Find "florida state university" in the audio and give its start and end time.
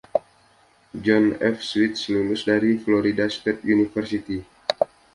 2.83-4.39